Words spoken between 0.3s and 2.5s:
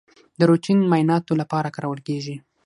د روټین معایناتو لپاره کارول کیږي.